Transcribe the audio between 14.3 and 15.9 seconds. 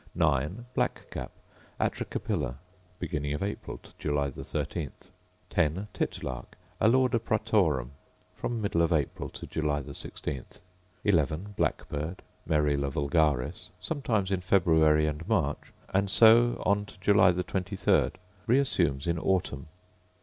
in February and March,